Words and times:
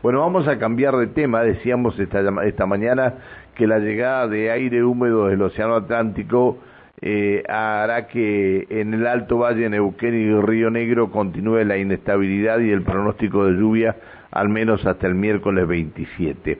Bueno, 0.00 0.20
vamos 0.20 0.46
a 0.46 0.58
cambiar 0.58 0.96
de 0.96 1.08
tema. 1.08 1.42
Decíamos 1.42 1.98
esta, 1.98 2.66
mañana 2.66 3.14
que 3.56 3.66
la 3.66 3.80
llegada 3.80 4.28
de 4.28 4.52
aire 4.52 4.84
húmedo 4.84 5.26
del 5.26 5.42
Océano 5.42 5.74
Atlántico 5.74 6.58
eh, 7.00 7.42
hará 7.48 8.06
que 8.06 8.68
en 8.70 8.94
el 8.94 9.08
Alto 9.08 9.38
Valle, 9.38 9.68
Neuquén 9.68 10.14
y 10.14 10.40
Río 10.40 10.70
Negro 10.70 11.10
continúe 11.10 11.64
la 11.64 11.78
inestabilidad 11.78 12.60
y 12.60 12.70
el 12.70 12.82
pronóstico 12.82 13.46
de 13.46 13.54
lluvia 13.54 13.96
al 14.30 14.48
menos 14.48 14.86
hasta 14.86 15.08
el 15.08 15.16
miércoles 15.16 15.66
27. 15.66 16.58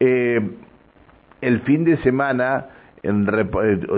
Eh, 0.00 0.40
el 1.40 1.60
fin 1.60 1.84
de 1.84 1.98
semana 1.98 2.66
eh, 3.04 3.10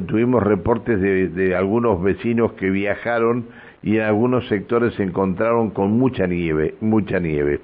tuvimos 0.07 0.43
reportes 0.43 1.01
de, 1.01 1.29
de 1.29 1.57
algunos 1.57 2.03
vecinos 2.03 2.53
que 2.53 2.69
viajaron 2.69 3.47
y 3.83 3.97
en 3.97 4.03
algunos 4.03 4.47
sectores 4.49 4.93
se 4.95 5.05
encontraron 5.05 5.71
con 5.71 5.93
mucha 5.93 6.27
nieve, 6.27 6.75
mucha 6.83 7.19
nieve. 7.19 7.61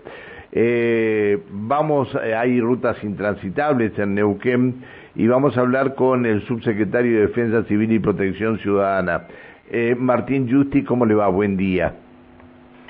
Eh, 0.52 1.38
vamos, 1.50 2.12
eh, 2.24 2.34
hay 2.34 2.60
rutas 2.60 3.02
intransitables 3.04 3.96
en 3.98 4.16
Neuquén 4.16 4.82
y 5.14 5.28
vamos 5.28 5.56
a 5.56 5.60
hablar 5.60 5.95
con 5.95 6.27
el 6.27 6.42
subsecretario 6.42 7.20
de 7.20 7.27
Defensa 7.28 7.62
Civil 7.64 7.92
y 7.92 7.98
Protección 8.00 8.58
Ciudadana. 8.58 9.22
Eh, 9.70 9.94
Martín 9.96 10.50
Justi, 10.50 10.82
¿cómo 10.82 11.06
le 11.06 11.14
va? 11.14 11.28
Buen 11.28 11.56
día. 11.56 11.94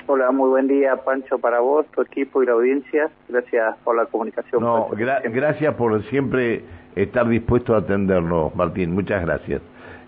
Hola, 0.07 0.31
muy 0.31 0.49
buen 0.49 0.67
día, 0.67 0.95
Pancho, 0.97 1.37
para 1.37 1.59
vos, 1.59 1.85
tu 1.95 2.01
equipo 2.01 2.41
y 2.41 2.47
la 2.47 2.53
audiencia. 2.53 3.09
Gracias 3.29 3.77
por 3.83 3.95
la 3.95 4.07
comunicación. 4.07 4.61
No, 4.61 4.89
gracias 4.89 5.75
por 5.75 6.03
siempre 6.05 6.63
estar 6.95 7.29
dispuesto 7.29 7.75
a 7.75 7.77
atendernos, 7.77 8.53
Martín. 8.55 8.93
Muchas 8.93 9.23
gracias. 9.23 9.61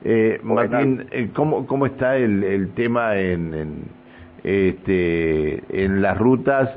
Eh, 0.04 0.40
Martín, 0.44 1.08
¿cómo, 1.34 1.66
¿cómo 1.68 1.86
está 1.86 2.18
el, 2.18 2.44
el 2.44 2.74
tema 2.74 3.16
en, 3.16 3.54
en, 3.54 3.84
este, 4.44 5.64
en 5.70 6.02
las 6.02 6.18
rutas? 6.18 6.70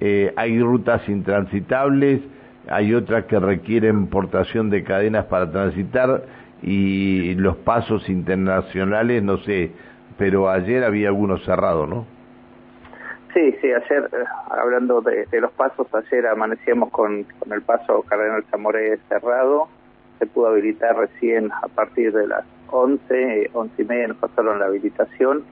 Eh, 0.00 0.32
hay 0.36 0.60
rutas 0.60 1.08
intransitables, 1.08 2.20
hay 2.68 2.94
otras 2.94 3.24
que 3.26 3.38
requieren 3.38 4.08
portación 4.08 4.70
de 4.70 4.84
cadenas 4.84 5.26
para 5.26 5.50
transitar 5.50 6.24
y 6.62 7.34
los 7.34 7.56
pasos 7.58 8.08
internacionales, 8.08 9.22
no 9.22 9.38
sé, 9.38 9.70
pero 10.18 10.50
ayer 10.50 10.84
había 10.84 11.08
algunos 11.08 11.44
cerrados, 11.44 11.88
¿no? 11.88 12.06
Sí, 13.34 13.54
sí, 13.60 13.68
ayer, 13.70 14.08
eh, 14.12 14.24
hablando 14.48 15.02
de, 15.02 15.26
los 15.40 15.52
pasos, 15.52 15.86
ayer 15.92 16.26
amanecíamos 16.26 16.90
con, 16.90 17.24
con 17.38 17.52
el 17.52 17.60
paso 17.60 18.02
Cardenal 18.08 18.44
Zamoré 18.50 18.96
cerrado, 19.10 19.68
se 20.18 20.26
pudo 20.26 20.48
habilitar 20.48 20.96
recién 20.96 21.50
a 21.52 21.68
partir 21.68 22.12
de 22.12 22.26
las 22.26 22.44
11, 22.70 23.50
11 23.52 23.82
y 23.82 23.84
media 23.84 24.08
nos 24.08 24.16
pasaron 24.16 24.58
la 24.58 24.66
habilitación, 24.66 25.44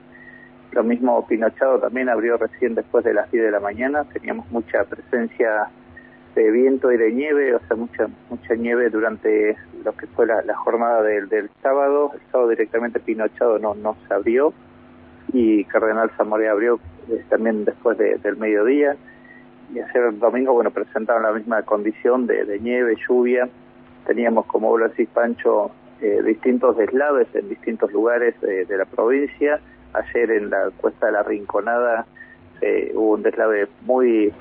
lo 0.75 0.83
mismo 0.83 1.25
Pinochado 1.27 1.79
también 1.79 2.09
abrió 2.09 2.37
recién 2.37 2.75
después 2.75 3.05
de 3.05 3.15
las 3.15 3.31
10 3.31 3.45
de 3.45 3.51
la 3.53 3.61
mañana. 3.61 4.05
Teníamos 4.13 4.51
mucha 4.51 4.85
presencia 4.85 5.69
de 6.35 6.51
viento 6.51 6.91
y 6.91 6.97
de 6.97 7.13
nieve, 7.13 7.55
o 7.55 7.61
sea, 7.61 7.77
mucha 7.77 8.09
mucha 8.29 8.55
nieve 8.57 8.91
durante 8.91 9.57
lo 9.85 9.93
que 9.93 10.09
fue 10.09 10.27
la, 10.27 10.43
jornada 10.57 11.03
del, 11.03 11.49
sábado. 11.63 12.11
El 12.15 12.21
sábado 12.33 12.51
directamente 12.51 12.99
Pinochado 12.99 13.59
no, 13.61 13.75
no 13.75 13.97
se 14.09 14.15
abrió 14.15 14.53
y 15.33 15.65
Cardenal 15.65 16.11
Zamoré 16.17 16.49
abrió 16.49 16.81
eh, 17.09 17.25
también 17.29 17.65
después 17.65 17.97
del 17.97 18.37
mediodía. 18.37 18.97
Y 19.73 19.79
ayer 19.79 20.05
el 20.11 20.19
domingo, 20.19 20.53
bueno, 20.53 20.71
presentaron 20.71 21.23
la 21.23 21.33
misma 21.33 21.63
condición 21.63 22.27
de, 22.27 22.45
de 22.45 22.59
nieve, 22.59 22.97
lluvia. 23.09 23.49
Teníamos, 24.07 24.47
como 24.47 24.69
vos 24.69 24.81
decís, 24.83 25.09
Pancho, 25.15 25.71
eh, 26.05 26.23
distintos 26.23 26.77
deslaves 26.77 27.27
en 27.35 27.49
distintos 27.49 27.91
lugares 27.93 28.39
de 28.41 28.77
la 28.77 28.85
provincia. 28.85 29.59
Ayer 29.95 30.31
en 30.31 30.51
la 30.51 30.71
cuesta 30.77 31.07
de 31.07 31.13
la 31.13 31.23
Rinconada 31.23 32.07
eh, 32.61 32.93
hubo 32.95 33.15
un 33.15 33.23
deslave 33.23 33.69
muy 33.83 34.33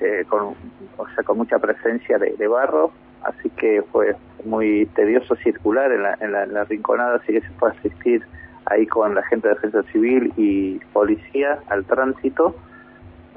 eh, 0.00 0.24
con 0.28 0.54
o 0.96 1.08
sea 1.14 1.24
con 1.24 1.38
mucha 1.38 1.58
presencia 1.58 2.18
de, 2.18 2.46
barro 2.46 2.92
así 3.22 3.50
que 3.50 3.82
fue 3.90 4.14
muy 4.44 4.86
tedioso 4.94 5.34
circular 5.36 5.90
en 5.90 6.02
la, 6.02 6.16
en 6.20 6.54
la, 6.54 6.64
Rinconada 6.64 7.16
así 7.16 7.32
que 7.32 7.40
se 7.40 7.50
puede 7.58 7.76
asistir 7.78 8.24
ahí 8.66 8.86
con 8.86 9.14
la 9.14 9.22
gente 9.24 9.48
de 9.48 9.54
defensa 9.54 9.82
civil 9.90 10.32
y 10.36 10.78
policía 10.92 11.58
al 11.68 11.84
tránsito 11.86 12.54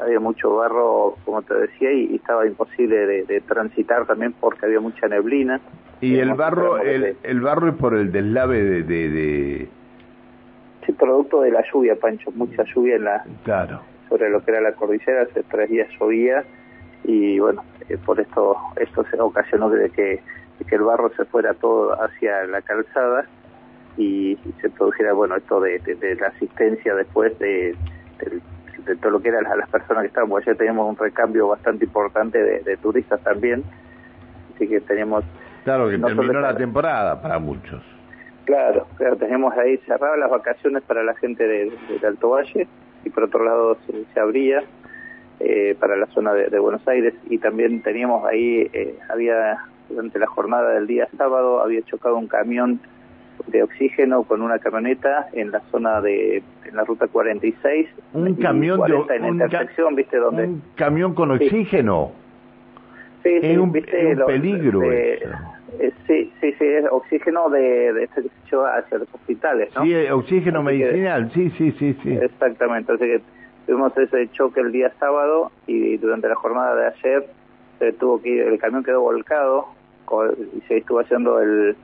había 0.04 0.20
mucho 0.20 0.56
barro 0.56 1.16
como 1.26 1.42
te 1.42 1.54
decía 1.56 1.92
y, 1.92 2.16
estaba 2.16 2.46
imposible 2.46 3.26
de, 3.26 3.42
transitar 3.42 4.06
también 4.06 4.34
porque 4.40 4.66
había 4.66 4.80
mucha 4.80 5.08
neblina 5.08 5.60
y 6.02 6.18
el 6.20 6.34
barro 6.34 6.80
el, 6.80 7.18
el 7.24 7.42
barro 7.42 7.70
es 7.70 7.76
por 7.76 7.94
el 7.94 8.12
deslave 8.12 8.84
de 8.84 9.70
Sí, 10.86 10.92
producto 10.92 11.42
de 11.42 11.52
la 11.52 11.64
lluvia, 11.72 11.96
Pancho, 11.96 12.32
mucha 12.36 12.64
lluvia 12.64 12.96
en 12.96 13.06
la 13.06 13.24
claro. 13.44 13.82
sobre 14.10 14.30
lo 14.30 14.44
que 14.44 14.52
era 14.52 14.62
la 14.62 14.74
cordillera, 14.74 15.24
hace 15.24 15.44
tres 15.44 15.70
días 15.70 15.88
llovía 16.00 16.44
y 17.06 17.40
bueno, 17.40 17.64
eh, 17.90 17.98
por 18.06 18.20
esto 18.20 18.56
esto 18.76 19.06
se 19.10 19.20
ocasionó 19.20 19.70
de 19.70 19.90
que, 19.90 20.22
que 20.68 20.76
el 20.76 20.82
barro 20.82 21.10
se 21.16 21.26
fuera 21.26 21.54
todo 21.54 21.94
hacia 22.02 22.46
la 22.48 22.62
calzada 22.62 23.26
y, 23.98 24.38
se 24.62 24.70
produjera, 24.72 25.14
bueno, 25.14 25.36
esto 25.36 25.62
de, 25.62 25.80
la 26.20 26.28
asistencia 26.28 26.96
después 26.96 27.38
de, 27.40 27.76
de, 28.86 28.96
todo 28.98 29.12
lo 29.12 29.22
que 29.22 29.30
eran 29.30 29.44
las 29.44 29.70
personas 29.70 30.04
que 30.04 30.08
estaban, 30.08 30.30
porque 30.30 30.48
ya 30.48 30.56
teníamos 30.56 30.90
un 30.90 30.98
recambio 30.98 31.48
bastante 31.48 31.86
importante 31.86 32.62
de, 32.62 32.78
turistas 32.78 33.22
también, 33.24 33.64
así 34.56 34.68
que 34.68 34.82
teníamos... 34.82 35.24
Claro, 35.64 35.90
que 35.90 35.98
terminó 35.98 36.42
la 36.42 36.56
temporada 36.56 37.22
para 37.22 37.40
muchos. 37.40 37.82
Claro, 38.46 38.88
claro, 38.98 39.16
tenemos 39.16 39.58
ahí 39.58 39.78
cerradas 39.86 40.20
las 40.20 40.30
vacaciones 40.30 40.84
para 40.84 41.04
la 41.04 41.16
gente 41.16 41.48
de, 41.48 41.72
Alto 42.06 42.30
Valle 42.30 42.68
y 43.06 43.10
por 43.10 43.24
otro 43.24 43.44
lado 43.44 43.78
se, 44.14 44.20
abría 44.20 44.64
eh, 45.40 45.76
para 45.80 45.96
la 45.96 46.08
zona 46.08 46.34
de, 46.34 46.60
Buenos 46.60 46.86
Aires 46.88 47.14
y 47.30 47.38
también 47.38 47.82
teníamos 47.82 48.26
ahí, 48.26 48.70
eh, 48.74 49.00
había 49.10 49.60
durante 49.90 50.20
la 50.20 50.28
jornada 50.28 50.72
del 50.74 50.88
día 50.88 51.08
sábado, 51.18 51.62
había 51.62 51.82
chocado 51.84 52.18
un 52.18 52.28
camión 52.28 52.82
de 53.48 53.64
oxígeno 53.64 54.24
con 54.24 54.42
una 54.42 54.60
camioneta 54.60 55.28
en 55.34 55.52
la 55.52 55.62
zona 55.72 56.02
de 56.02 56.44
en 56.74 56.78
la 56.78 56.84
ruta 56.84 57.08
46 57.08 57.88
un 58.14 58.36
camión 58.36 58.82
de 58.82 59.16
en 59.16 59.26
intersección 59.26 59.96
viste 59.96 60.18
dónde 60.18 60.44
un 60.46 60.64
camión 60.76 61.14
con 61.14 61.32
oxígeno 61.32 62.12
sí, 63.24 63.40
sí, 63.40 63.48
es 63.48 63.58
un, 63.58 63.72
¿viste? 63.72 64.18
peligro 64.26 64.82
eh, 65.80 65.92
sí, 66.08 66.32
sí, 66.40 66.54
sí, 66.54 66.66
es 66.66 66.86
oxígeno 66.92 67.50
de, 67.50 67.94
de 67.94 68.04
este 68.04 68.22
que 68.24 68.30
se 68.30 68.52
lleva 68.52 68.78
hacia 68.78 69.00
los 69.00 69.14
hospitales, 69.14 69.70
¿no? 69.76 69.84
Sí, 69.84 69.96
oxígeno 70.12 70.64
medicinal, 70.64 71.32
sí, 71.34 71.50
sí, 71.58 71.72
sí, 71.80 71.98
sí. 72.04 72.12
Exactamente, 72.14 72.92
así 72.92 73.06
que 73.06 73.22
tuvimos 73.66 73.98
ese 73.98 74.30
choque 74.32 74.62
el 74.62 74.72
día 74.72 74.92
sábado 75.00 75.52
y 75.68 75.98
durante 75.98 76.28
la 76.28 76.36
jornada 76.36 76.76
de 76.76 76.88
ayer 76.88 77.26
se 77.80 77.94
tuvo 77.94 78.22
que 78.22 78.30
ir, 78.30 78.42
el 78.42 78.60
camión 78.60 78.84
quedó 78.84 79.02
volcado 79.02 79.68
y 80.56 80.62
se 80.68 80.78
estuvo 80.78 81.00
haciendo 81.00 81.40
el, 81.40 81.76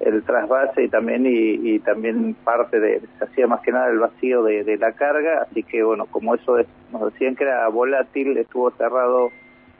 el 0.00 0.22
trasvase 0.22 0.84
y 0.84 0.88
también 0.88 1.24
y, 1.26 1.78
también 1.80 2.34
parte 2.44 2.78
de, 2.78 3.00
se 3.18 3.24
hacía 3.24 3.46
más 3.46 3.60
que 3.60 3.72
nada 3.72 3.88
el 3.88 3.98
vacío 3.98 4.42
de, 4.42 4.76
la 4.78 4.92
carga, 4.92 5.42
así 5.42 5.62
que 5.62 5.82
bueno, 5.82 6.06
como 6.06 6.34
eso 6.34 6.58
es, 6.58 6.66
nos 6.92 7.12
decían 7.12 7.34
que 7.34 7.44
era 7.44 7.68
volátil, 7.68 8.36
estuvo 8.36 8.70
cerrado 8.72 9.30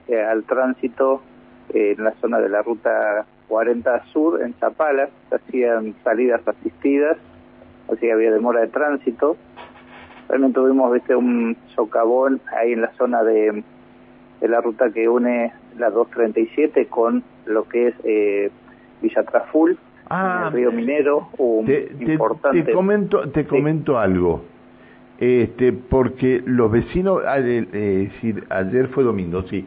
eh, 0.09 0.21
al 0.21 0.45
tránsito 0.45 1.23
en 1.73 2.03
la 2.03 2.13
zona 2.21 2.41
de 2.41 2.49
la 2.49 2.63
ruta 2.63 3.27
40 3.49 4.05
Sur, 4.07 4.43
en 4.43 4.55
Zapala, 4.55 5.09
se 5.29 5.37
hacían 5.37 5.95
salidas 6.03 6.47
asistidas, 6.47 7.17
así 7.89 8.01
que 8.01 8.13
había 8.13 8.33
demora 8.33 8.61
de 8.61 8.69
tránsito. 8.69 9.37
También 10.27 10.53
tuvimos 10.53 10.93
¿viste, 10.93 11.15
un 11.17 11.57
socavón 11.75 12.41
ahí 12.55 12.73
en 12.73 12.83
la 12.83 12.93
zona 12.95 13.23
de, 13.23 13.63
de 14.41 14.49
la 14.49 14.61
ruta 14.61 14.91
que 14.91 15.09
une 15.09 15.53
la 15.79 15.91
237 15.91 16.87
con 16.87 17.23
lo 17.47 17.65
que 17.65 17.89
es 17.89 17.95
eh, 18.05 18.51
Villa 19.01 19.23
Traful, 19.23 19.79
ah, 20.11 20.45
el 20.47 20.53
río 20.53 20.73
Minero, 20.73 21.29
un 21.39 21.67
te, 21.67 21.91
importante... 22.01 22.63
Te 22.63 22.73
comento, 22.73 23.29
te 23.31 23.47
comento 23.47 23.99
algo. 23.99 24.43
Este, 25.19 25.73
porque 25.73 26.43
los 26.45 26.71
vecinos, 26.71 27.23
eh, 27.39 27.67
eh, 27.73 28.35
ayer 28.51 28.89
fue 28.89 29.03
domingo, 29.03 29.43
sí, 29.43 29.67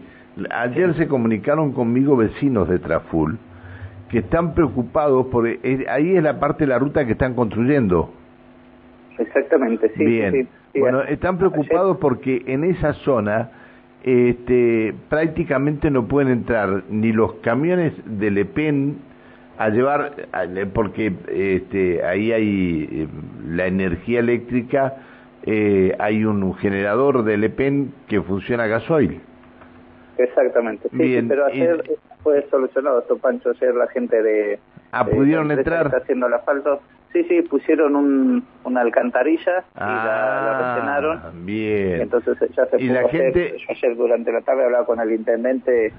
Ayer 0.49 0.93
se 0.95 1.07
comunicaron 1.07 1.73
conmigo 1.73 2.15
vecinos 2.15 2.69
de 2.69 2.79
Traful 2.79 3.37
que 4.09 4.19
están 4.19 4.53
preocupados 4.53 5.27
porque 5.27 5.85
ahí 5.89 6.15
es 6.15 6.23
la 6.23 6.39
parte 6.39 6.65
de 6.65 6.67
la 6.67 6.79
ruta 6.79 7.05
que 7.05 7.13
están 7.13 7.33
construyendo. 7.33 8.13
Exactamente, 9.17 9.89
sí. 9.95 10.03
Bien. 10.03 10.49
bueno, 10.77 11.01
están 11.03 11.37
preocupados 11.37 11.97
porque 11.97 12.43
en 12.45 12.65
esa 12.65 12.93
zona 12.93 13.51
este, 14.03 14.93
prácticamente 15.09 15.89
no 15.89 16.07
pueden 16.07 16.29
entrar 16.29 16.83
ni 16.89 17.13
los 17.13 17.35
camiones 17.35 17.93
de 18.05 18.31
Lepen 18.31 18.97
a 19.63 19.69
llevar, 19.69 20.11
porque 20.73 21.13
este, 21.27 22.03
ahí 22.03 22.31
hay 22.31 22.89
eh, 22.91 23.07
la 23.47 23.67
energía 23.67 24.19
eléctrica, 24.19 24.95
eh, 25.43 25.95
hay 25.99 26.25
un 26.25 26.53
generador 26.55 27.23
de 27.23 27.37
Lepen 27.37 27.93
que 28.07 28.21
funciona 28.21 28.63
a 28.63 28.67
gasoil. 28.67 29.21
Exactamente, 30.17 30.87
sí, 30.89 31.25
pero 31.27 31.45
ayer 31.45 31.83
fue 32.21 32.45
solucionado 32.51 32.99
esto, 32.99 33.17
Pancho, 33.17 33.49
ayer 33.51 33.73
la 33.73 33.87
gente 33.87 34.21
de... 34.21 34.59
Ah, 34.91 35.05
pudieron 35.05 35.49
entrar. 35.51 35.85
Está 35.87 35.97
haciendo 35.97 36.27
el 36.27 36.33
asfalto, 36.33 36.81
Sí, 37.13 37.25
sí, 37.25 37.41
pusieron 37.41 37.97
un, 37.97 38.45
una 38.63 38.79
alcantarilla 38.81 39.65
y 39.75 39.79
la, 39.81 40.41
la 40.45 40.75
rellenaron. 40.75 41.17
Ah, 41.17 41.31
Bien. 41.43 41.99
Entonces 42.03 42.37
ya 42.55 42.65
se 42.67 42.81
Y 42.81 42.87
pudo 42.87 43.01
la 43.01 43.07
hacer. 43.07 43.33
gente- 43.33 43.57
Yo 43.57 43.65
ayer 43.69 43.97
durante 43.97 44.31
la 44.31 44.39
tarde 44.41 44.63
hablaba 44.63 44.85
con 44.85 44.97
el 45.01 45.11
intendente 45.11 45.91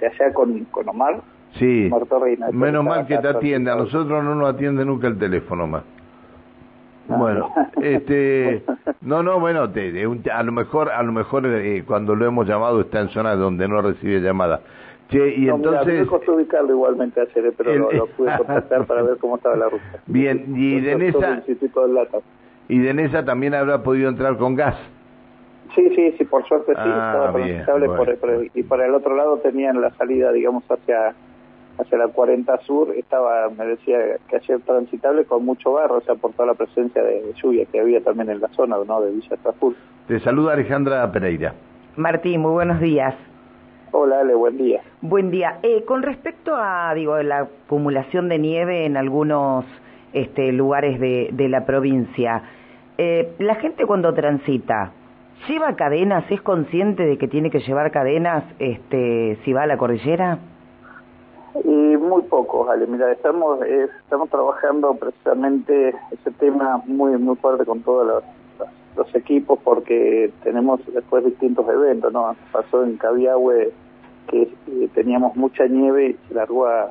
de 0.00 0.06
allá, 0.06 0.32
con, 0.32 0.64
con 0.66 0.88
Omar. 0.88 1.20
Sí. 1.58 1.90
Menos 2.52 2.84
mal 2.84 3.06
que 3.06 3.18
te 3.18 3.28
acá 3.28 3.38
atiende. 3.38 3.70
A 3.70 3.76
nosotros 3.76 4.22
no 4.22 4.34
nos 4.34 4.54
atiende 4.54 4.84
nunca 4.84 5.06
el 5.08 5.18
teléfono 5.18 5.66
más. 5.66 5.82
Ah. 7.08 7.16
Bueno, 7.18 7.52
este, 7.80 8.64
no, 9.02 9.22
no, 9.22 9.38
bueno, 9.38 9.70
te, 9.70 9.92
de 9.92 10.30
a 10.32 10.42
lo 10.42 10.52
mejor, 10.52 10.90
a 10.90 11.02
lo 11.02 11.12
mejor 11.12 11.46
eh, 11.46 11.84
cuando 11.86 12.14
lo 12.16 12.26
hemos 12.26 12.46
llamado 12.48 12.80
está 12.80 13.00
en 13.00 13.08
zonas 13.10 13.38
donde 13.38 13.68
no 13.68 13.80
recibe 13.80 14.20
llamada. 14.20 14.60
Che, 15.08 15.18
y 15.36 15.44
No, 15.46 15.58
mira, 15.58 15.70
entonces, 15.70 16.00
me 16.00 16.06
costó 16.06 16.34
ubicarlo 16.34 16.72
igualmente 16.72 17.20
ayer, 17.20 17.46
eh, 17.46 17.52
pero 17.56 17.70
El- 17.72 17.78
lo, 17.78 17.92
lo 17.92 18.06
pude 18.06 18.32
contactar 18.38 18.86
para 18.86 19.02
ver 19.02 19.18
cómo 19.18 19.36
estaba 19.36 19.54
la 19.56 19.68
ruta. 19.68 19.84
Bien, 20.06 20.52
y 20.56 20.80
de 20.80 21.14
y 22.68 22.78
Denesa 22.80 23.24
también 23.24 23.54
habrá 23.54 23.82
podido 23.84 24.08
entrar 24.08 24.36
con 24.36 24.56
gas. 24.56 24.76
Sí, 25.76 25.88
sí, 25.94 26.14
sí, 26.18 26.24
por 26.24 26.46
suerte 26.48 26.72
sí, 26.72 26.78
Ah, 26.80 27.12
estaba 27.12 27.44
bien, 27.44 27.64
bueno. 27.66 27.96
por, 27.96 28.16
por- 28.18 28.46
y 28.54 28.62
por 28.62 28.80
el 28.80 28.94
otro 28.94 29.14
lado 29.14 29.38
tenían 29.38 29.80
la 29.80 29.90
salida, 29.90 30.32
digamos, 30.32 30.64
hacia 30.68 31.14
hacia 31.78 31.98
la 31.98 32.08
40 32.08 32.58
Sur, 32.62 32.94
estaba, 32.96 33.48
me 33.50 33.66
decía 33.66 33.98
que 34.28 34.36
ayer 34.36 34.60
transitable 34.60 35.24
con 35.24 35.44
mucho 35.44 35.72
barro, 35.72 35.98
o 35.98 36.00
sea, 36.00 36.14
por 36.14 36.32
toda 36.32 36.46
la 36.46 36.54
presencia 36.54 37.02
de 37.02 37.32
lluvia 37.42 37.66
que 37.66 37.80
había 37.80 38.02
también 38.02 38.30
en 38.30 38.40
la 38.40 38.48
zona, 38.48 38.76
¿no?, 38.86 39.00
de 39.00 39.12
Villa 39.12 39.36
Traful. 39.42 39.76
Te 40.08 40.20
saluda 40.20 40.54
Alejandra 40.54 41.10
Pereira. 41.12 41.54
Martín, 41.96 42.40
muy 42.40 42.52
buenos 42.52 42.80
días. 42.80 43.14
Hola, 43.92 44.20
Ale, 44.20 44.34
buen 44.34 44.58
día. 44.58 44.82
Buen 45.00 45.30
día. 45.30 45.58
Eh, 45.62 45.84
con 45.84 46.02
respecto 46.02 46.54
a, 46.54 46.92
digo, 46.94 47.16
la 47.22 47.48
acumulación 47.66 48.28
de 48.28 48.38
nieve 48.38 48.84
en 48.84 48.96
algunos 48.96 49.64
este, 50.12 50.52
lugares 50.52 51.00
de, 51.00 51.30
de 51.32 51.48
la 51.48 51.64
provincia, 51.64 52.42
eh, 52.98 53.34
la 53.38 53.54
gente 53.56 53.86
cuando 53.86 54.12
transita, 54.14 54.92
¿lleva 55.48 55.76
cadenas? 55.76 56.24
¿Es 56.30 56.40
consciente 56.40 57.04
de 57.04 57.18
que 57.18 57.28
tiene 57.28 57.50
que 57.50 57.60
llevar 57.60 57.90
cadenas 57.90 58.44
este, 58.58 59.38
si 59.44 59.52
va 59.52 59.62
a 59.62 59.66
la 59.66 59.76
cordillera? 59.76 60.38
Muy 62.06 62.22
pocos, 62.22 62.68
Ale. 62.68 62.86
Mira, 62.86 63.10
estamos 63.10 63.60
eh, 63.64 63.88
estamos 64.04 64.30
trabajando 64.30 64.94
precisamente 64.94 65.88
ese 66.12 66.30
tema 66.38 66.80
muy 66.86 67.18
muy 67.18 67.34
fuerte 67.36 67.64
con 67.64 67.80
todos 67.82 68.06
los, 68.06 69.14
equipos 69.14 69.58
porque 69.64 70.30
tenemos 70.42 70.80
después 70.86 71.24
distintos 71.24 71.68
eventos, 71.68 72.12
¿no? 72.12 72.34
Pasó 72.52 72.84
en 72.84 72.96
Cabiahue 72.96 73.72
que 74.28 74.42
eh, 74.42 74.88
teníamos 74.94 75.34
mucha 75.36 75.66
nieve 75.66 76.10
y 76.10 76.28
se 76.28 76.34
largó 76.34 76.66
a, 76.66 76.90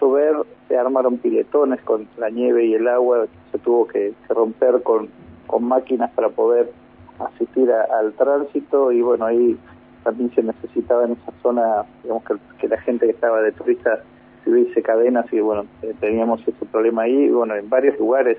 llover, 0.00 0.36
se 0.68 0.76
armaron 0.76 1.18
piletones 1.18 1.80
con 1.82 2.06
la 2.18 2.30
nieve 2.30 2.66
y 2.66 2.74
el 2.74 2.86
agua, 2.88 3.26
se 3.52 3.58
tuvo 3.58 3.86
que, 3.86 4.12
que 4.26 4.34
romper 4.34 4.82
con, 4.82 5.08
con 5.46 5.64
máquinas 5.64 6.10
para 6.12 6.28
poder 6.28 6.70
asistir 7.18 7.70
a- 7.72 7.86
al 7.98 8.12
tránsito 8.12 8.92
y 8.92 9.02
bueno, 9.02 9.26
ahí 9.26 9.58
también 10.04 10.30
se 10.34 10.42
necesitaba 10.42 11.04
en 11.04 11.12
esa 11.12 11.32
zona, 11.42 11.84
digamos 12.02 12.24
que, 12.24 12.34
que 12.58 12.68
la 12.68 12.80
gente 12.82 13.06
que 13.06 13.12
estaba 13.12 13.40
de 13.40 13.52
turista 13.52 14.00
tuviese 14.46 14.80
cadenas 14.80 15.26
y 15.32 15.40
bueno, 15.40 15.66
eh, 15.82 15.92
teníamos 16.00 16.40
ese 16.46 16.64
problema 16.66 17.02
ahí 17.02 17.24
y 17.24 17.30
bueno, 17.30 17.56
en 17.56 17.68
varios 17.68 17.98
lugares 17.98 18.38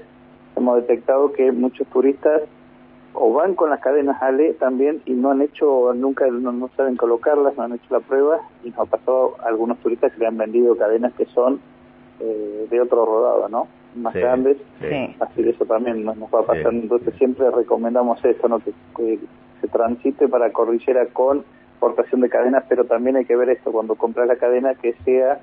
hemos 0.56 0.78
detectado 0.78 1.34
que 1.34 1.52
muchos 1.52 1.86
turistas 1.88 2.42
o 3.14 3.34
van 3.34 3.56
con 3.56 3.70
las 3.70 3.82
cadenas 3.82 4.22
Ale 4.24 4.54
también 4.54 5.02
y 5.06 5.12
no 5.12 5.32
han 5.32 5.42
hecho, 5.42 5.94
nunca, 5.94 6.26
no, 6.28 6.52
no 6.54 6.70
saben 6.78 6.96
colocarlas, 6.96 7.58
no 7.58 7.64
han 7.64 7.74
hecho 7.74 7.86
la 7.90 8.00
prueba 8.00 8.40
y 8.64 8.70
nos 8.70 8.80
ha 8.80 8.86
pasado 8.86 9.36
a 9.44 9.48
algunos 9.50 9.78
turistas 9.80 10.14
que 10.14 10.20
le 10.20 10.28
han 10.28 10.38
vendido 10.38 10.78
cadenas 10.78 11.12
que 11.14 11.26
son 11.26 11.60
eh, 12.22 12.68
de 12.70 12.82
otro 12.82 13.06
rodado, 13.06 13.50
¿no? 13.50 13.68
Más 13.96 14.14
Sí, 14.14 14.20
grandes, 14.20 14.58
Sí. 14.80 15.16
así 15.20 15.44
que 15.44 15.50
eso 15.50 15.66
también 15.66 16.06
nos, 16.06 16.16
nos 16.18 16.30
va 16.34 16.44
pasando. 16.46 16.72
Sí. 16.72 16.80
Entonces 16.84 17.14
siempre 17.16 17.52
recomendamos 17.52 18.24
esto, 18.24 18.48
¿no? 18.48 18.60
Que, 18.60 18.72
que 18.96 19.20
se 19.62 19.68
transite 19.68 20.28
para 20.30 20.52
cordillera 20.52 21.06
con 21.08 21.44
portación 21.80 22.22
de 22.22 22.30
cadenas, 22.30 22.64
pero 22.70 22.86
también 22.86 23.18
hay 23.18 23.26
que 23.26 23.36
ver 23.36 23.50
esto, 23.50 23.72
cuando 23.72 23.96
compras 23.96 24.28
la 24.28 24.36
cadena 24.38 24.74
que 24.76 24.94
sea 25.06 25.40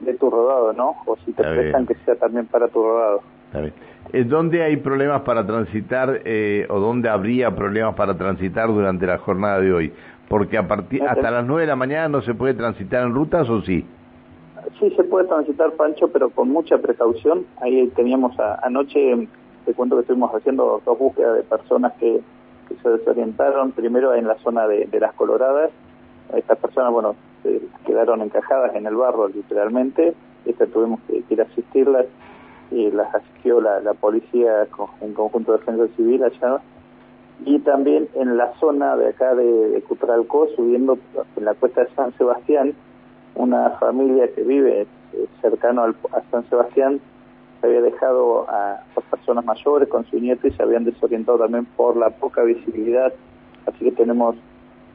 de 0.00 0.14
tu 0.14 0.30
rodado, 0.30 0.72
¿no? 0.72 0.94
O 1.06 1.16
si 1.24 1.32
te 1.32 1.42
Está 1.42 1.52
prestan 1.54 1.86
bien. 1.86 1.98
que 1.98 2.04
sea 2.04 2.16
también 2.16 2.46
para 2.46 2.68
tu 2.68 2.82
rodado. 2.82 3.20
Está 3.46 3.60
bien. 3.60 3.72
Eh, 4.12 4.24
¿Dónde 4.24 4.62
hay 4.62 4.76
problemas 4.76 5.22
para 5.22 5.46
transitar 5.46 6.20
eh, 6.24 6.66
o 6.70 6.78
dónde 6.78 7.08
habría 7.08 7.54
problemas 7.56 7.94
para 7.94 8.16
transitar 8.16 8.68
durante 8.68 9.06
la 9.06 9.18
jornada 9.18 9.60
de 9.60 9.72
hoy? 9.72 9.92
Porque 10.28 10.58
a 10.58 10.66
partir 10.66 11.02
hasta 11.02 11.30
las 11.30 11.46
9 11.46 11.62
de 11.62 11.66
la 11.68 11.76
mañana 11.76 12.08
no 12.08 12.20
se 12.22 12.34
puede 12.34 12.54
transitar 12.54 13.02
en 13.04 13.14
rutas 13.14 13.48
o 13.48 13.62
sí? 13.62 13.84
Sí, 14.80 14.90
se 14.96 15.04
puede 15.04 15.26
transitar, 15.28 15.72
Pancho, 15.72 16.08
pero 16.08 16.30
con 16.30 16.50
mucha 16.50 16.78
precaución. 16.78 17.46
Ahí 17.60 17.86
teníamos 17.96 18.38
a- 18.38 18.58
anoche, 18.66 19.28
te 19.64 19.72
cuento 19.74 19.96
que 19.96 20.00
estuvimos 20.02 20.34
haciendo 20.34 20.82
dos 20.84 20.98
búsquedas 20.98 21.36
de 21.36 21.42
personas 21.44 21.92
que, 21.94 22.20
que 22.68 22.74
se 22.82 22.88
desorientaron. 22.90 23.72
Primero 23.72 24.14
en 24.14 24.26
la 24.26 24.34
zona 24.38 24.66
de, 24.66 24.86
de 24.86 25.00
las 25.00 25.14
Coloradas. 25.14 25.70
Estas 26.34 26.58
personas, 26.58 26.92
bueno, 26.92 27.14
se 27.46 27.60
quedaron 27.84 28.22
encajadas 28.22 28.74
en 28.74 28.86
el 28.86 28.96
barro, 28.96 29.28
literalmente. 29.28 30.14
Estas 30.44 30.68
tuvimos 30.70 31.00
que, 31.06 31.22
ir 31.28 31.40
a 31.40 31.44
asistirlas 31.44 32.06
y 32.70 32.90
las 32.90 33.14
asistió 33.14 33.60
la, 33.60 33.94
policía 33.94 34.66
en 35.00 35.14
conjunto 35.14 35.52
de 35.52 35.58
defensa 35.58 35.86
civil 35.96 36.24
allá. 36.24 36.60
Y 37.44 37.58
también 37.60 38.08
en 38.14 38.36
la 38.36 38.52
zona 38.58 38.96
de 38.96 39.08
acá 39.08 39.34
de, 39.34 39.68
de 39.70 39.82
Cutralcó, 39.82 40.48
subiendo 40.56 40.98
en 41.36 41.44
la 41.44 41.54
cuesta 41.54 41.82
de 41.82 41.90
San 41.94 42.12
Sebastián, 42.16 42.74
una 43.34 43.70
familia 43.72 44.28
que 44.34 44.42
vive 44.42 44.82
eh, 44.82 44.86
cercano 45.42 45.82
al, 45.82 45.94
a 46.12 46.22
San 46.30 46.48
Sebastián 46.48 47.00
se 47.60 47.66
había 47.66 47.80
dejado 47.80 48.48
a 48.50 48.82
dos 48.94 49.04
personas 49.04 49.44
mayores 49.44 49.88
con 49.88 50.04
su 50.06 50.18
nieto 50.18 50.46
y 50.46 50.52
se 50.52 50.62
habían 50.62 50.84
desorientado 50.84 51.38
también 51.38 51.64
por 51.76 51.96
la 51.96 52.10
poca 52.10 52.42
visibilidad. 52.42 53.12
Así 53.66 53.84
que 53.84 53.92
tenemos 53.92 54.36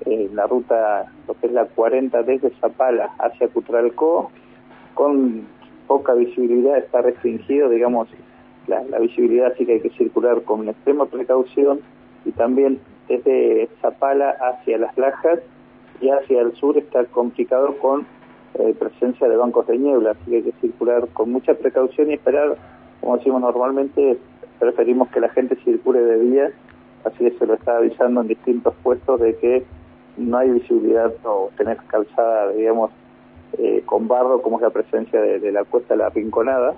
eh, 0.06 0.30
la 0.34 0.48
ruta, 0.48 1.12
lo 1.28 1.34
que 1.36 1.48
es 1.48 1.54
la 1.54 1.66
40 1.66 2.24
desde 2.24 2.50
Zapala 2.60 3.12
hacia 3.20 3.48
Cutralcó, 3.50 4.32
con 4.94 5.48
poca 5.88 6.14
visibilidad, 6.14 6.78
está 6.78 7.02
restringido, 7.02 7.70
digamos, 7.70 8.08
la, 8.68 8.82
visibilidad, 9.00 9.52
así 9.52 9.66
que 9.66 9.74
hay 9.74 9.82
que 9.82 9.90
circular 9.92 10.42
con 10.44 10.68
extrema 10.70 11.06
precaución 11.06 11.82
y 12.26 12.32
también 12.32 12.80
desde 13.08 13.70
Zapala 13.82 14.30
hacia 14.30 14.78
Las 14.78 14.98
Lajas 14.98 15.40
y 16.00 16.10
hacia 16.10 16.42
el 16.42 16.56
sur 16.56 16.78
está 16.78 17.04
complicado 17.06 17.78
con 17.80 18.06
eh, 18.56 18.76
presencia 18.80 19.28
de 19.28 19.36
bancos 19.36 19.68
de 19.68 19.78
niebla, 19.78 20.12
así 20.12 20.32
que 20.32 20.36
hay 20.38 20.44
que 20.44 20.54
circular 20.62 21.08
con 21.10 21.32
mucha 21.32 21.54
precaución 21.54 22.10
y 22.10 22.14
esperar, 22.14 22.58
como 23.02 23.18
decimos 23.18 23.42
normalmente, 23.42 24.18
preferimos 24.60 25.10
que 25.10 25.20
la 25.20 25.30
gente 25.30 25.56
circule 25.64 26.00
de 26.02 26.20
día, 26.20 26.52
así 27.04 27.18
que 27.18 27.32
se 27.32 27.46
lo 27.46 27.56
está 27.56 27.78
avisando 27.78 28.22
en 28.22 28.28
distintos 28.28 28.74
puestos 28.84 29.20
de 29.20 29.36
que 29.36 29.64
no 30.18 30.38
hay 30.38 30.50
visibilidad 30.52 31.12
o 31.24 31.52
tener 31.58 31.78
calzada, 31.88 32.52
digamos, 32.52 32.92
eh, 33.58 33.84
con 33.86 34.08
barro, 34.08 34.42
como 34.42 34.58
es 34.58 34.64
la 34.64 34.70
presencia 34.70 35.22
de, 35.22 35.52
la 35.52 35.64
cuesta 35.64 35.94
de 35.94 36.00
la 36.00 36.10
Rinconada. 36.10 36.74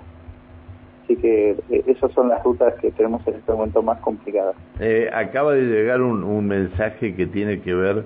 Así 1.04 1.16
que 1.16 1.50
eh, 1.70 1.84
esas 1.86 2.12
son 2.12 2.28
las 2.28 2.42
rutas 2.42 2.74
que 2.80 2.90
tenemos 2.90 3.26
en 3.26 3.34
este 3.34 3.52
momento 3.52 3.82
más 3.82 4.00
complicadas. 4.00 4.56
Eh, 4.80 5.10
acaba 5.12 5.52
de 5.52 5.62
llegar 5.62 6.00
un, 6.00 6.46
mensaje 6.46 7.14
que 7.14 7.26
tiene 7.26 7.60
que 7.60 7.74
ver 7.74 8.04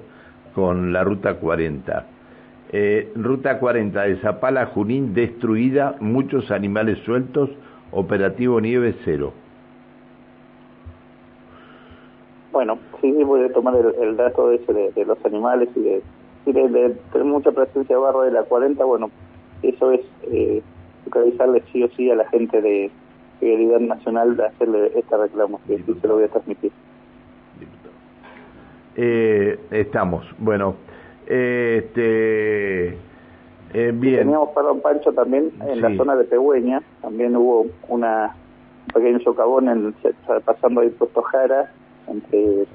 con 0.55 0.93
la 0.93 1.05
ruta 1.05 1.35
40. 1.35 2.07
Eh, 2.71 3.12
ruta 3.14 3.59
40 3.59 4.02
de 4.02 4.17
Zapala 4.17 4.67
Junín 4.67 5.14
destruida, 5.14 5.97
muchos 6.00 6.50
animales 6.50 6.99
sueltos, 7.05 7.50
operativo 7.93 8.61
nieve 8.61 8.95
cero. 9.05 9.33
Bueno, 12.59 12.77
sí, 13.00 13.12
voy 13.12 13.45
a 13.45 13.53
tomar 13.53 13.77
el, 13.77 13.95
el 14.03 14.17
dato 14.17 14.49
de, 14.49 14.57
ese 14.57 14.73
de, 14.73 14.91
de 14.91 15.05
los 15.05 15.25
animales 15.25 15.69
y 15.77 15.81
de, 15.81 16.03
y 16.45 16.50
de, 16.50 16.69
de 16.69 16.91
tener 17.12 17.25
mucha 17.25 17.53
presencia 17.53 17.95
de 17.95 18.03
barro 18.03 18.23
de 18.23 18.33
la 18.33 18.43
40. 18.43 18.85
Bueno, 18.85 19.12
eso 19.62 19.93
es 19.93 20.00
eh, 20.25 20.61
localizarle 21.05 21.62
sí 21.73 21.85
o 21.85 21.88
sí 21.91 22.11
a 22.11 22.17
la 22.17 22.29
gente 22.31 22.61
de 22.61 22.91
Seguridad 23.38 23.79
Nacional 23.79 24.37
de 24.37 24.47
hacerle 24.47 24.91
este 24.97 25.17
reclamo, 25.17 25.61
que 25.69 25.77
sí 25.77 25.99
se 26.00 26.09
lo 26.09 26.17
voy 26.17 26.25
a 26.25 26.29
transmitir. 26.31 26.73
Eh, 28.97 29.57
estamos, 29.71 30.27
bueno, 30.38 30.75
eh, 31.29 31.85
este, 31.85 32.88
eh, 32.88 33.93
bien. 33.95 34.19
Teníamos, 34.19 34.49
perdón, 34.49 34.81
Pancho, 34.81 35.12
también 35.12 35.53
en 35.65 35.81
la 35.81 35.97
zona 35.97 36.17
de 36.17 36.25
Pegüeña, 36.25 36.83
también 37.03 37.37
hubo 37.37 37.67
una 37.87 38.35
un 38.88 38.93
pequeño 38.93 39.21
socavón 39.21 39.69
en, 39.69 39.95
pasando 40.45 40.81
ahí 40.81 40.88
Puerto 40.88 41.23
Jara, 41.23 41.71
entre 42.11 42.67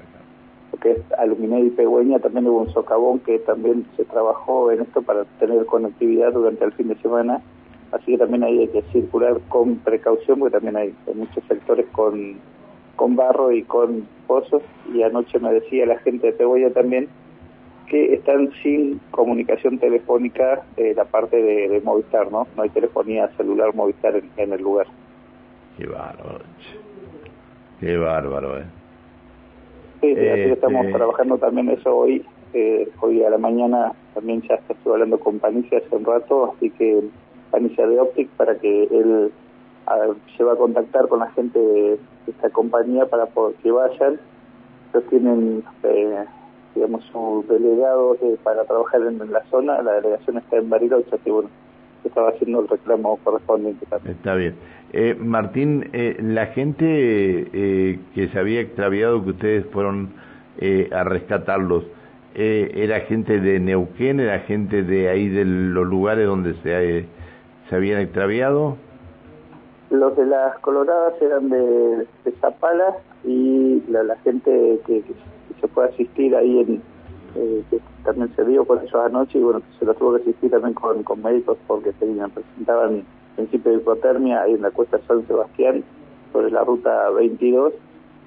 lo 0.72 0.78
que 0.80 0.92
es 0.92 1.12
Aluminé 1.18 1.60
y 1.60 1.70
Pegüeña, 1.70 2.18
también 2.18 2.46
hubo 2.48 2.62
un 2.62 2.72
socavón 2.72 3.20
que 3.20 3.38
también 3.40 3.86
se 3.96 4.04
trabajó 4.04 4.70
en 4.72 4.82
esto 4.82 5.02
para 5.02 5.24
tener 5.38 5.64
conectividad 5.66 6.32
durante 6.32 6.64
el 6.64 6.72
fin 6.72 6.88
de 6.88 6.96
semana, 6.96 7.40
así 7.92 8.12
que 8.12 8.18
también 8.18 8.44
ahí 8.44 8.60
hay 8.60 8.68
que 8.68 8.82
circular 8.92 9.40
con 9.48 9.76
precaución, 9.76 10.38
porque 10.40 10.54
también 10.54 10.76
hay, 10.76 10.94
muchos 11.14 11.44
sectores 11.48 11.86
con, 11.92 12.38
con 12.96 13.16
barro 13.16 13.52
y 13.52 13.62
con 13.62 14.06
pozos, 14.26 14.62
y 14.92 15.02
anoche 15.02 15.38
me 15.38 15.52
decía 15.52 15.86
la 15.86 15.98
gente 15.98 16.28
de 16.28 16.32
Pegüeña 16.32 16.70
también 16.70 17.08
que 17.86 18.14
están 18.14 18.50
sin 18.62 18.98
comunicación 19.10 19.78
telefónica 19.78 20.62
eh, 20.76 20.94
la 20.96 21.04
parte 21.04 21.40
de, 21.40 21.80
Movistar, 21.84 22.30
¿no? 22.32 22.46
No 22.56 22.62
hay 22.62 22.70
telefonía 22.70 23.28
celular 23.36 23.74
Movistar 23.74 24.16
en, 24.16 24.30
en 24.36 24.52
el 24.52 24.62
lugar. 24.62 24.86
Qué 25.76 25.86
bárbaro. 25.86 26.40
Qué 27.80 27.96
bárbaro, 27.96 28.58
¿eh? 28.58 28.64
Sí, 30.04 30.28
así 30.28 30.42
que 30.44 30.52
estamos 30.52 30.84
este 30.84 30.98
trabajando 30.98 31.38
también 31.38 31.70
eso 31.70 31.96
hoy. 31.96 32.24
Eh, 32.52 32.88
hoy 33.00 33.22
a 33.24 33.30
la 33.30 33.38
mañana 33.38 33.92
también 34.14 34.42
ya 34.42 34.54
estuve 34.68 34.94
hablando 34.94 35.18
con 35.18 35.38
Panicia 35.38 35.78
hace 35.78 35.96
un 35.96 36.04
rato, 36.04 36.52
así 36.54 36.70
que 36.70 37.02
Panicia 37.50 37.86
de 37.86 37.98
Optic 37.98 38.28
para 38.36 38.54
que 38.56 38.84
él 38.84 39.32
se 40.36 40.44
va 40.44 40.52
a 40.52 40.56
contactar 40.56 41.08
con 41.08 41.20
la 41.20 41.30
gente 41.30 41.58
de 41.58 41.98
esta 42.26 42.50
compañía 42.50 43.06
para 43.06 43.28
que 43.62 43.70
vayan. 43.70 44.20
Ellos 44.92 45.08
tienen, 45.08 45.64
eh, 45.82 46.24
digamos, 46.74 47.04
sus 47.06 47.48
delegados 47.48 48.18
para 48.42 48.64
trabajar 48.64 49.00
en, 49.02 49.18
la 49.32 49.42
zona. 49.50 49.82
La 49.82 49.94
delegación 49.94 50.38
está 50.38 50.56
en 50.56 50.70
Bariloche, 50.70 51.10
así 51.12 51.30
bueno, 51.30 51.48
estaba 52.04 52.28
haciendo 52.28 52.60
el 52.60 52.68
reclamo 52.68 53.18
correspondiente 53.24 53.86
también. 53.86 54.16
Está 54.16 54.34
bien. 54.34 54.54
Eh, 54.96 55.16
Martín, 55.16 55.90
eh, 55.92 56.16
la 56.22 56.46
gente 56.46 56.86
eh, 56.86 57.98
que 58.14 58.28
se 58.28 58.38
había 58.38 58.60
extraviado, 58.60 59.24
que 59.24 59.30
ustedes 59.30 59.66
fueron 59.72 60.10
eh, 60.58 60.88
a 60.92 61.02
rescatarlos, 61.02 61.82
eh, 62.36 62.70
¿era 62.76 63.00
gente 63.00 63.40
de 63.40 63.58
Neuquén, 63.58 64.20
era 64.20 64.38
gente 64.40 64.84
de 64.84 65.08
ahí 65.08 65.28
de 65.28 65.44
los 65.44 65.84
lugares 65.84 66.28
donde 66.28 66.54
se, 66.62 67.06
se 67.68 67.74
habían 67.74 68.02
extraviado? 68.02 68.76
Los 69.90 70.16
de 70.16 70.26
las 70.26 70.56
Coloradas 70.60 71.14
eran 71.20 71.48
de, 71.48 72.06
Zapala 72.40 72.94
y 73.24 73.82
la, 73.88 74.16
gente 74.22 74.78
que, 74.86 75.02
se 75.60 75.66
puede 75.66 75.88
asistir 75.88 76.36
ahí 76.36 76.60
en, 76.60 76.82
eh, 77.34 77.64
que 77.68 77.80
también 78.04 78.32
se 78.36 78.44
vio 78.44 78.64
con 78.64 78.78
ellos 78.78 78.94
anoche 78.94 79.40
y 79.40 79.42
bueno, 79.42 79.60
se 79.76 79.86
lo 79.86 79.94
tuvo 79.94 80.14
que 80.14 80.22
asistir 80.22 80.52
también 80.52 80.74
con, 80.74 81.02
con 81.02 81.20
médicos 81.20 81.58
porque 81.66 81.90
se 81.98 82.06
presentaban 82.06 83.02
principio 83.36 83.72
de 83.72 83.78
hipotermia 83.78 84.42
ahí 84.42 84.54
en 84.54 84.62
la 84.62 84.70
cuesta 84.70 84.98
San 85.06 85.26
Sebastián 85.26 85.84
sobre 86.32 86.50
la 86.50 86.64
ruta 86.64 87.10
22 87.10 87.72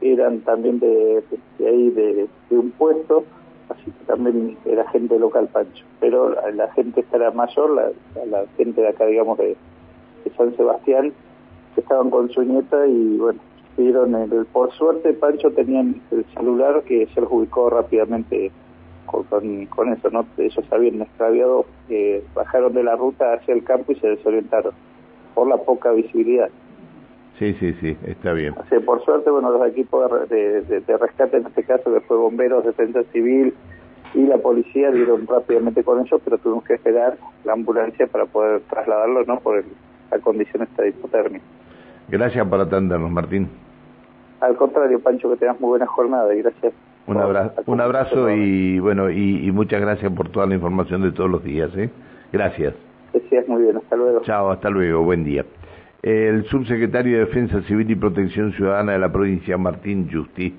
eran 0.01 0.41
también 0.41 0.79
de, 0.79 1.23
ahí 1.59 1.89
de, 1.89 2.27
un 2.51 2.71
puesto 2.71 3.23
así 3.69 3.91
que 3.91 4.05
también 4.05 4.57
era 4.65 4.89
gente 4.89 5.17
local 5.19 5.49
Pancho 5.51 5.85
pero 5.99 6.35
la, 6.51 6.71
gente 6.73 7.01
estará 7.01 7.31
mayor 7.31 7.71
la, 7.71 8.45
gente 8.57 8.81
de 8.81 8.87
acá 8.87 9.05
digamos 9.05 9.37
de, 9.37 9.55
San 10.35 10.55
Sebastián 10.57 11.13
estaban 11.77 12.09
con 12.09 12.29
su 12.29 12.43
nieta 12.43 12.85
y 12.85 13.17
bueno, 13.17 13.39
pidieron 13.75 14.45
por 14.51 14.73
suerte 14.73 15.13
Pancho 15.13 15.51
tenían 15.51 16.01
el 16.11 16.25
celular 16.33 16.83
que 16.83 17.07
se 17.13 17.21
los 17.21 17.31
ubicó 17.31 17.69
rápidamente 17.69 18.51
con, 19.07 19.65
con, 19.67 19.93
eso, 19.93 20.09
¿no? 20.09 20.25
Ellos 20.37 20.65
habían 20.69 21.01
extraviado, 21.01 21.65
eh, 21.89 22.23
bajaron 22.35 22.73
de 22.73 22.83
la 22.83 22.97
ruta 22.97 23.33
hacia 23.33 23.53
el 23.53 23.63
campo 23.63 23.93
y 23.93 23.95
se 23.95 24.07
desorientaron 24.09 24.73
por 25.37 25.47
la 25.47 25.57
poca 25.57 25.91
visibilidad. 25.91 26.49
Sí, 27.37 27.53
sí, 27.59 27.71
sí, 27.79 27.95
está 28.07 28.33
bien. 28.33 28.55
Así, 28.57 28.79
por 28.83 29.05
suerte, 29.05 29.29
bueno, 29.29 29.51
los 29.51 29.67
equipos 29.69 30.09
de, 30.29 30.61
de, 30.63 30.97
rescate, 30.97 31.37
en 31.37 31.45
este 31.45 31.63
caso, 31.63 31.93
que 31.93 32.01
fue 32.01 32.17
bomberos, 32.17 32.65
defensa 32.65 33.03
civil 33.13 33.53
y 34.15 34.25
la 34.25 34.39
policía, 34.39 34.89
dieron 34.89 35.27
rápidamente 35.27 35.83
con 35.83 35.99
ellos, 35.99 36.19
pero 36.23 36.39
tuvimos 36.39 36.63
que 36.63 36.73
esperar 36.73 37.19
la 37.43 37.53
ambulancia 37.53 38.07
para 38.07 38.25
poder 38.25 38.61
trasladarlos, 38.61 39.27
¿no? 39.27 39.39
Por 39.39 39.63
la 40.09 40.17
condición 40.17 40.63
esta 40.63 40.81
de 40.81 40.89
hipotermia. 40.89 41.41
Gracias 42.07 42.47
por 42.47 42.59
atendernos, 42.59 43.11
Martín. 43.11 43.47
Al 44.41 44.57
contrario, 44.57 44.99
Pancho, 44.99 45.29
que 45.29 45.35
tengas 45.35 45.59
muy 45.59 45.69
buena 45.69 45.85
jornada 45.85 46.33
y 46.33 46.41
gracias. 46.41 46.73
Un 47.05 47.17
abrazo, 47.17 47.61
un 47.67 47.79
abrazo 47.79 48.29
y 48.31 48.79
bueno 48.79 49.11
y, 49.11 49.51
muchas 49.51 49.81
gracias 49.81 50.11
por 50.11 50.29
toda 50.29 50.47
la 50.47 50.55
información 50.55 51.03
de 51.03 51.11
todos 51.11 51.29
los 51.29 51.43
días. 51.43 51.69
¿eh? 51.77 51.91
Gracias. 52.33 52.86
Gracias, 53.13 53.47
muy 53.47 53.63
bien, 53.63 53.77
hasta 53.77 53.95
luego. 53.95 54.21
Chao, 54.21 54.51
hasta 54.51 54.69
luego, 54.69 55.03
buen 55.03 55.23
día. 55.23 55.45
El 56.01 56.45
subsecretario 56.45 57.17
de 57.17 57.25
Defensa 57.25 57.61
Civil 57.63 57.89
y 57.89 57.95
Protección 57.95 58.53
Ciudadana 58.53 58.93
de 58.93 58.99
la 58.99 59.11
provincia, 59.11 59.57
Martín 59.57 60.09
Justi. 60.11 60.53